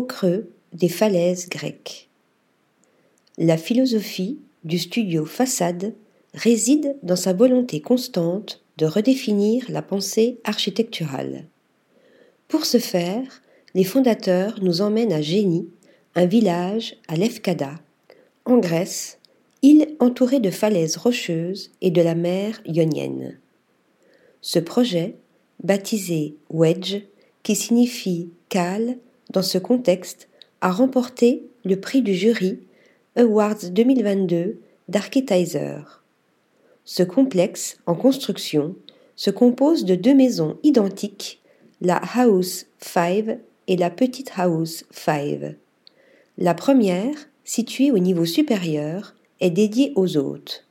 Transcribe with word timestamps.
creux 0.00 0.48
des 0.72 0.88
falaises 0.88 1.48
grecques. 1.50 2.08
La 3.36 3.58
philosophie 3.58 4.38
du 4.64 4.78
studio 4.78 5.26
Façade 5.26 5.92
réside 6.32 6.96
dans 7.02 7.16
sa 7.16 7.32
volonté 7.34 7.80
constante 7.80 8.62
de 8.78 8.86
redéfinir 8.86 9.66
la 9.68 9.82
pensée 9.82 10.38
architecturale. 10.44 11.44
Pour 12.48 12.64
ce 12.64 12.78
faire, 12.78 13.42
les 13.74 13.84
fondateurs 13.84 14.62
nous 14.62 14.80
emmènent 14.80 15.12
à 15.12 15.20
Génie, 15.20 15.68
un 16.14 16.26
village 16.26 16.96
à 17.08 17.16
Lefkada, 17.16 17.74
en 18.44 18.58
Grèce, 18.58 19.18
île 19.62 19.88
entourée 20.00 20.40
de 20.40 20.50
falaises 20.50 20.96
rocheuses 20.96 21.70
et 21.80 21.90
de 21.90 22.02
la 22.02 22.14
mer 22.14 22.60
ionienne. 22.64 23.38
Ce 24.40 24.58
projet, 24.58 25.16
baptisé 25.62 26.34
Wedge, 26.50 27.02
qui 27.42 27.54
signifie 27.54 28.30
cale 28.48 28.98
dans 29.32 29.42
ce 29.42 29.58
contexte, 29.58 30.28
a 30.60 30.70
remporté 30.70 31.46
le 31.64 31.80
prix 31.80 32.02
du 32.02 32.14
jury 32.14 32.60
Awards 33.16 33.70
2022 33.70 34.60
d'Architizer. 34.88 36.02
Ce 36.84 37.02
complexe, 37.02 37.78
en 37.86 37.94
construction, 37.94 38.74
se 39.16 39.30
compose 39.30 39.84
de 39.84 39.94
deux 39.94 40.14
maisons 40.14 40.58
identiques, 40.62 41.40
la 41.80 42.00
House 42.14 42.66
5 42.80 43.38
et 43.68 43.76
la 43.76 43.90
Petite 43.90 44.32
House 44.36 44.84
5. 44.90 45.56
La 46.38 46.54
première, 46.54 47.14
située 47.44 47.90
au 47.90 47.98
niveau 47.98 48.24
supérieur, 48.24 49.14
est 49.40 49.50
dédiée 49.50 49.92
aux 49.96 50.16
hôtes. 50.16 50.66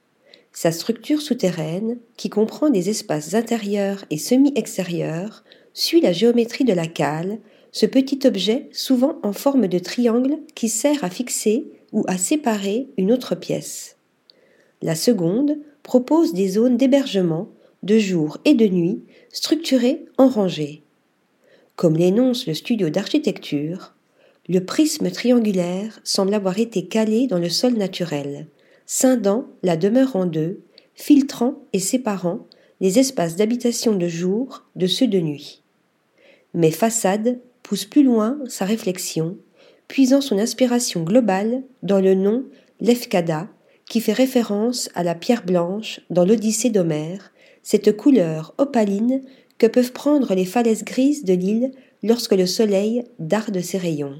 Sa 0.53 0.71
structure 0.71 1.21
souterraine, 1.21 1.97
qui 2.17 2.29
comprend 2.29 2.69
des 2.69 2.89
espaces 2.89 3.33
intérieurs 3.33 4.03
et 4.09 4.17
semi-extérieurs, 4.17 5.43
suit 5.73 6.01
la 6.01 6.11
géométrie 6.11 6.65
de 6.65 6.73
la 6.73 6.87
cale, 6.87 7.39
ce 7.71 7.85
petit 7.85 8.25
objet 8.25 8.67
souvent 8.71 9.19
en 9.23 9.33
forme 9.33 9.67
de 9.67 9.79
triangle 9.79 10.37
qui 10.55 10.69
sert 10.69 11.03
à 11.03 11.09
fixer 11.09 11.65
ou 11.91 12.03
à 12.07 12.17
séparer 12.17 12.87
une 12.97 13.11
autre 13.11 13.35
pièce. 13.35 13.97
La 14.81 14.95
seconde 14.95 15.57
propose 15.83 16.33
des 16.33 16.49
zones 16.49 16.77
d'hébergement 16.77 17.49
de 17.83 17.97
jour 17.97 18.37
et 18.45 18.53
de 18.53 18.67
nuit 18.67 19.01
structurées 19.31 20.05
en 20.17 20.27
rangées. 20.27 20.83
Comme 21.75 21.97
l'énonce 21.97 22.45
le 22.45 22.53
studio 22.53 22.89
d'architecture, 22.89 23.93
le 24.49 24.59
prisme 24.59 25.09
triangulaire 25.09 25.99
semble 26.03 26.33
avoir 26.33 26.59
été 26.59 26.85
calé 26.85 27.27
dans 27.27 27.39
le 27.39 27.49
sol 27.49 27.73
naturel, 27.73 28.47
scindant 28.85 29.47
la 29.63 29.77
demeure 29.77 30.15
en 30.15 30.25
deux, 30.25 30.61
filtrant 30.95 31.55
et 31.73 31.79
séparant 31.79 32.45
les 32.81 32.99
espaces 32.99 33.35
d'habitation 33.35 33.95
de 33.95 34.07
jour 34.07 34.63
de 34.75 34.87
ceux 34.87 35.07
de 35.07 35.19
nuit. 35.19 35.61
Mais 36.53 36.71
Façade 36.71 37.39
plus 37.85 38.03
loin 38.03 38.37
sa 38.47 38.65
réflexion, 38.65 39.37
puisant 39.87 40.21
son 40.21 40.37
inspiration 40.37 41.03
globale 41.03 41.63
dans 41.83 41.99
le 41.99 42.13
nom 42.13 42.45
Lefkada, 42.79 43.47
qui 43.87 43.99
fait 43.99 44.13
référence 44.13 44.89
à 44.95 45.03
la 45.03 45.15
pierre 45.15 45.43
blanche 45.45 46.01
dans 46.09 46.25
l'Odyssée 46.25 46.69
d'Homère, 46.69 47.31
cette 47.63 47.95
couleur 47.95 48.53
opaline 48.57 49.21
que 49.57 49.67
peuvent 49.67 49.91
prendre 49.91 50.33
les 50.33 50.45
falaises 50.45 50.83
grises 50.83 51.23
de 51.23 51.33
l'île 51.33 51.71
lorsque 52.03 52.33
le 52.33 52.45
soleil 52.45 53.03
darde 53.19 53.59
ses 53.61 53.77
rayons. 53.77 54.19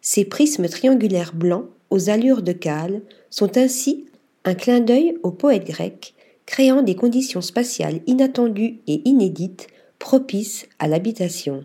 Ces 0.00 0.24
prismes 0.24 0.68
triangulaires 0.68 1.34
blancs 1.34 1.66
aux 1.90 2.10
allures 2.10 2.42
de 2.42 2.52
cale 2.52 3.02
sont 3.30 3.56
ainsi 3.56 4.06
un 4.44 4.54
clin 4.54 4.80
d'œil 4.80 5.16
au 5.22 5.30
poète 5.30 5.64
grec, 5.64 6.14
créant 6.46 6.82
des 6.82 6.96
conditions 6.96 7.40
spatiales 7.40 8.00
inattendues 8.06 8.80
et 8.88 9.02
inédites 9.04 9.68
propices 9.98 10.66
à 10.80 10.88
l'habitation. 10.88 11.64